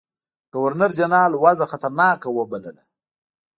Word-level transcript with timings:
ګورنرجنرال 0.53 1.31
وضع 1.43 1.65
خطرناکه 1.71 2.27
وبلله. 2.37 2.83